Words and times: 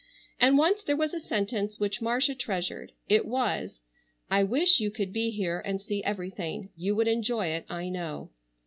And 0.39 0.57
once 0.57 0.81
there 0.83 0.95
was 0.95 1.13
a 1.13 1.19
sentence 1.19 1.79
which 1.79 2.01
Marcia 2.01 2.33
treasured. 2.33 2.91
It 3.07 3.23
was, 3.23 3.81
"I 4.31 4.43
wish 4.43 4.79
you 4.79 4.89
could 4.89 5.13
be 5.13 5.29
here 5.29 5.59
and 5.63 5.79
see 5.79 6.03
everything. 6.03 6.69
You 6.75 6.95
would 6.95 7.07
enjoy 7.07 7.49
it 7.49 7.65
I 7.69 7.87
know." 7.89 8.31